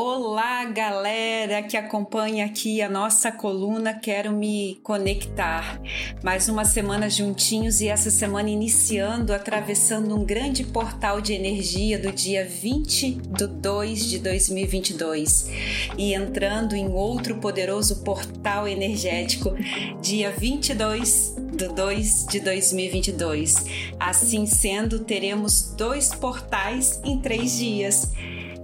Olá, 0.00 0.64
galera 0.66 1.60
que 1.60 1.76
acompanha 1.76 2.46
aqui 2.46 2.80
a 2.80 2.88
nossa 2.88 3.32
coluna 3.32 3.92
Quero 3.92 4.30
Me 4.30 4.76
Conectar. 4.84 5.82
Mais 6.22 6.48
uma 6.48 6.64
semana 6.64 7.10
juntinhos 7.10 7.80
e 7.80 7.88
essa 7.88 8.08
semana 8.08 8.48
iniciando, 8.48 9.32
atravessando 9.32 10.14
um 10.14 10.24
grande 10.24 10.62
portal 10.62 11.20
de 11.20 11.32
energia 11.32 11.98
do 11.98 12.12
dia 12.12 12.44
20 12.44 13.10
de 13.10 13.46
2 13.48 14.08
de 14.08 14.18
2022 14.20 15.50
e 15.98 16.14
entrando 16.14 16.76
em 16.76 16.86
outro 16.86 17.38
poderoso 17.38 18.04
portal 18.04 18.68
energético, 18.68 19.52
dia 20.00 20.30
22 20.30 21.34
de 21.56 21.66
2 21.66 22.26
de 22.30 22.38
2022. 22.38 23.64
Assim 23.98 24.46
sendo, 24.46 25.00
teremos 25.00 25.74
dois 25.76 26.14
portais 26.14 27.00
em 27.04 27.18
três 27.18 27.58
dias. 27.58 28.06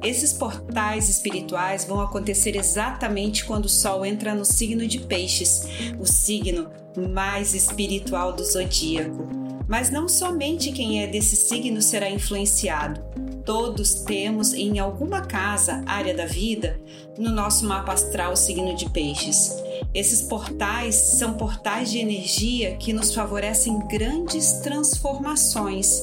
Esses 0.04 0.34
portais 0.34 1.08
espirituais 1.08 1.86
vão 1.86 1.98
acontecer 1.98 2.56
exatamente 2.56 3.44
quando 3.46 3.64
o 3.64 3.70
Sol 3.70 4.04
entra 4.04 4.34
no 4.34 4.44
signo 4.44 4.86
de 4.86 4.98
Peixes, 4.98 5.66
o 5.98 6.04
signo 6.04 6.70
mais 7.10 7.54
espiritual 7.54 8.34
do 8.34 8.44
zodíaco. 8.44 9.26
Mas 9.66 9.90
não 9.90 10.06
somente 10.06 10.72
quem 10.72 11.02
é 11.02 11.06
desse 11.06 11.34
signo 11.36 11.80
será 11.80 12.10
influenciado. 12.10 13.02
Todos 13.46 13.94
temos 13.94 14.52
em 14.52 14.78
alguma 14.78 15.22
casa, 15.22 15.82
área 15.86 16.14
da 16.14 16.26
vida, 16.26 16.78
no 17.18 17.30
nosso 17.30 17.66
mapa 17.66 17.92
astral 17.92 18.32
o 18.32 18.36
signo 18.36 18.74
de 18.74 18.88
Peixes. 18.90 19.54
Esses 19.94 20.22
portais 20.22 20.94
são 20.94 21.34
portais 21.34 21.90
de 21.90 21.98
energia 21.98 22.76
que 22.76 22.92
nos 22.92 23.14
favorecem 23.14 23.78
grandes 23.86 24.52
transformações. 24.54 26.02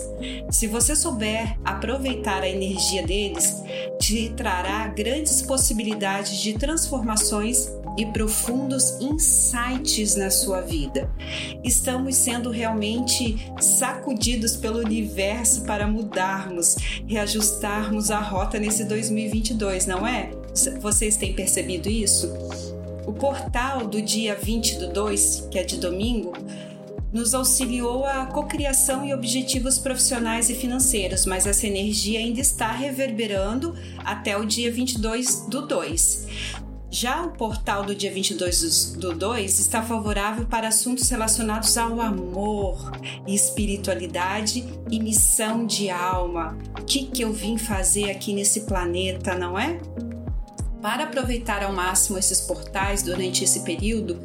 Se 0.49 0.65
você 0.65 0.95
souber 0.95 1.57
aproveitar 1.63 2.43
a 2.43 2.49
energia 2.49 3.05
deles, 3.05 3.60
te 4.01 4.29
trará 4.35 4.87
grandes 4.87 5.43
possibilidades 5.43 6.39
de 6.39 6.53
transformações 6.53 7.69
e 7.95 8.05
profundos 8.07 8.99
insights 8.99 10.15
na 10.15 10.31
sua 10.31 10.61
vida. 10.61 11.07
Estamos 11.63 12.15
sendo 12.15 12.49
realmente 12.49 13.51
sacudidos 13.59 14.55
pelo 14.55 14.79
universo 14.79 15.63
para 15.65 15.85
mudarmos, 15.85 16.75
reajustarmos 17.07 18.09
a 18.09 18.19
rota 18.19 18.57
nesse 18.57 18.85
2022, 18.85 19.85
não 19.85 20.07
é? 20.07 20.31
Vocês 20.79 21.15
têm 21.15 21.33
percebido 21.33 21.87
isso? 21.87 22.27
O 23.05 23.13
portal 23.13 23.85
do 23.85 24.01
dia 24.01 24.35
20 24.35 24.79
do 24.79 24.93
2, 24.93 25.47
que 25.51 25.59
é 25.59 25.63
de 25.63 25.77
domingo, 25.77 26.33
nos 27.11 27.33
auxiliou 27.33 28.05
a 28.05 28.25
cocriação 28.25 29.05
e 29.05 29.13
objetivos 29.13 29.77
profissionais 29.77 30.49
e 30.49 30.55
financeiros, 30.55 31.25
mas 31.25 31.45
essa 31.45 31.67
energia 31.67 32.19
ainda 32.19 32.39
está 32.39 32.71
reverberando 32.71 33.75
até 33.97 34.37
o 34.37 34.45
dia 34.45 34.71
22 34.71 35.47
do 35.47 35.67
2. 35.67 36.27
Já 36.93 37.21
o 37.23 37.31
portal 37.31 37.85
do 37.85 37.95
dia 37.95 38.11
22 38.11 38.95
do 38.97 39.13
2 39.13 39.59
está 39.59 39.81
favorável 39.81 40.45
para 40.45 40.67
assuntos 40.67 41.09
relacionados 41.09 41.77
ao 41.77 42.01
amor, 42.01 42.91
espiritualidade 43.25 44.65
e 44.89 44.99
missão 44.99 45.65
de 45.65 45.89
alma. 45.89 46.57
O 46.77 46.83
que, 46.83 47.05
que 47.05 47.21
eu 47.21 47.31
vim 47.31 47.57
fazer 47.57 48.11
aqui 48.11 48.33
nesse 48.33 48.61
planeta, 48.61 49.33
não 49.35 49.57
é? 49.57 49.79
Para 50.81 51.05
aproveitar 51.05 51.63
ao 51.63 51.71
máximo 51.71 52.17
esses 52.17 52.41
portais 52.41 53.01
durante 53.03 53.45
esse 53.45 53.61
período, 53.61 54.19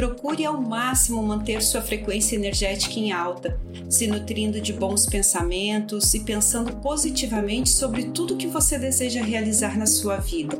procure 0.00 0.46
ao 0.46 0.58
máximo 0.58 1.22
manter 1.22 1.60
sua 1.60 1.82
frequência 1.82 2.34
energética 2.34 2.98
em 2.98 3.12
alta, 3.12 3.60
se 3.86 4.06
nutrindo 4.06 4.58
de 4.58 4.72
bons 4.72 5.04
pensamentos 5.04 6.14
e 6.14 6.20
pensando 6.20 6.74
positivamente 6.76 7.68
sobre 7.68 8.04
tudo 8.04 8.38
que 8.38 8.46
você 8.46 8.78
deseja 8.78 9.22
realizar 9.22 9.76
na 9.76 9.84
sua 9.84 10.16
vida. 10.16 10.58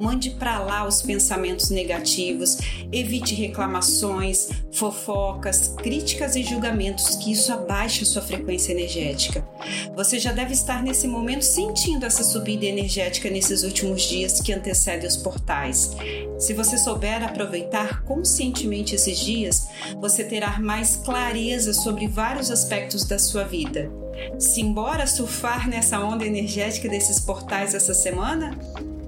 Mande 0.00 0.30
para 0.30 0.58
lá 0.58 0.84
os 0.84 1.02
pensamentos 1.02 1.70
negativos, 1.70 2.58
evite 2.90 3.32
reclamações, 3.32 4.48
fofocas, 4.72 5.68
críticas 5.68 6.34
e 6.34 6.42
julgamentos, 6.42 7.14
que 7.14 7.30
isso 7.30 7.52
abaixa 7.52 8.04
sua 8.04 8.22
frequência 8.22 8.72
energética. 8.72 9.46
Você 10.00 10.18
já 10.18 10.32
deve 10.32 10.54
estar 10.54 10.82
nesse 10.82 11.06
momento 11.06 11.42
sentindo 11.42 12.06
essa 12.06 12.24
subida 12.24 12.64
energética 12.64 13.28
nesses 13.28 13.64
últimos 13.64 14.00
dias 14.00 14.40
que 14.40 14.50
antecedem 14.50 15.06
os 15.06 15.14
portais. 15.14 15.94
Se 16.38 16.54
você 16.54 16.78
souber 16.78 17.22
aproveitar 17.22 18.02
conscientemente 18.04 18.94
esses 18.94 19.18
dias, 19.18 19.68
você 20.00 20.24
terá 20.24 20.58
mais 20.58 20.96
clareza 20.96 21.74
sobre 21.74 22.08
vários 22.08 22.50
aspectos 22.50 23.04
da 23.04 23.18
sua 23.18 23.44
vida. 23.44 23.92
Simbora 24.38 25.06
surfar 25.06 25.68
nessa 25.68 26.00
onda 26.00 26.24
energética 26.24 26.88
desses 26.88 27.20
portais 27.20 27.74
essa 27.74 27.92
semana? 27.92 28.58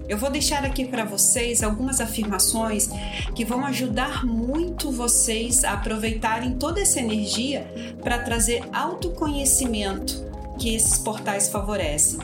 Eu 0.06 0.18
vou 0.18 0.28
deixar 0.28 0.62
aqui 0.62 0.84
para 0.84 1.06
vocês 1.06 1.62
algumas 1.62 2.02
afirmações 2.02 2.90
que 3.34 3.46
vão 3.46 3.64
ajudar 3.64 4.26
muito 4.26 4.92
vocês 4.92 5.64
a 5.64 5.72
aproveitarem 5.72 6.58
toda 6.58 6.82
essa 6.82 7.00
energia 7.00 7.66
para 8.02 8.18
trazer 8.18 8.62
autoconhecimento 8.74 10.31
que 10.62 10.76
esses 10.76 10.96
portais 10.96 11.48
favorecem. 11.48 12.20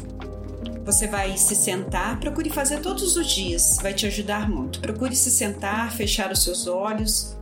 Você 0.85 1.09
vai 1.09 1.37
se 1.37 1.57
sentar, 1.57 2.21
procure 2.21 2.49
fazer 2.49 2.81
todos 2.81 3.17
os 3.17 3.27
dias, 3.27 3.79
vai 3.83 3.93
te 3.93 4.07
ajudar 4.07 4.49
muito. 4.49 4.79
Procure 4.79 5.17
se 5.17 5.29
sentar, 5.29 5.93
fechar 5.93 6.31
os 6.31 6.45
seus 6.45 6.69
olhos, 6.69 7.37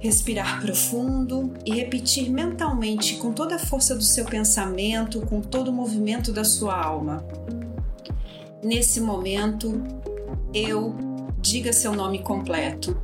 respirar 0.00 0.62
profundo 0.62 1.52
e 1.66 1.74
repetir 1.74 2.30
mentalmente 2.30 3.16
com 3.16 3.32
toda 3.32 3.56
a 3.56 3.58
força 3.58 3.94
do 3.94 4.02
seu 4.02 4.24
pensamento, 4.24 5.20
com 5.26 5.42
todo 5.42 5.68
o 5.68 5.72
movimento 5.74 6.32
da 6.32 6.42
sua 6.42 6.74
alma. 6.74 7.22
Nesse 8.64 8.98
momento, 8.98 9.82
eu 10.54 10.96
diga 11.38 11.70
seu 11.70 11.92
nome 11.92 12.20
completo. 12.20 12.96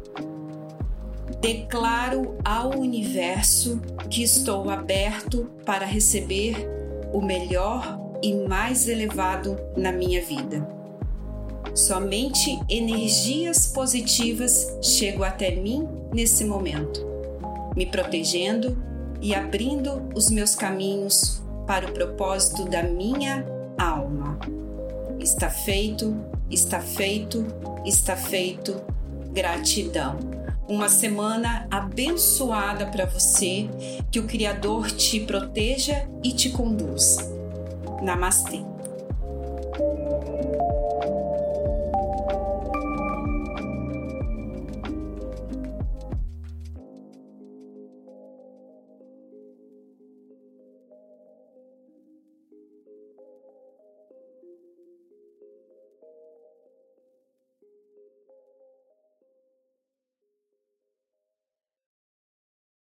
Declaro 1.38 2.38
ao 2.42 2.78
universo 2.78 3.78
que 4.08 4.22
estou 4.22 4.70
aberto 4.70 5.50
para 5.66 5.84
receber 5.84 6.77
o 7.12 7.20
melhor 7.20 7.98
e 8.22 8.34
mais 8.34 8.88
elevado 8.88 9.56
na 9.76 9.92
minha 9.92 10.22
vida. 10.22 10.66
Somente 11.74 12.58
energias 12.68 13.66
positivas 13.66 14.76
chegam 14.82 15.22
até 15.22 15.50
mim 15.50 15.88
nesse 16.12 16.44
momento, 16.44 17.06
me 17.76 17.86
protegendo 17.86 18.76
e 19.20 19.34
abrindo 19.34 20.02
os 20.14 20.30
meus 20.30 20.54
caminhos 20.54 21.42
para 21.66 21.86
o 21.86 21.92
propósito 21.92 22.64
da 22.64 22.82
minha 22.82 23.44
alma. 23.76 24.38
Está 25.20 25.50
feito, 25.50 26.16
está 26.50 26.80
feito, 26.80 27.46
está 27.84 28.16
feito. 28.16 28.80
Gratidão. 29.32 30.27
Uma 30.68 30.90
semana 30.90 31.66
abençoada 31.70 32.84
para 32.86 33.06
você, 33.06 33.66
que 34.12 34.20
o 34.20 34.26
Criador 34.26 34.90
te 34.90 35.18
proteja 35.20 36.06
e 36.22 36.30
te 36.30 36.50
conduza. 36.50 37.26
Namastê. 38.02 38.60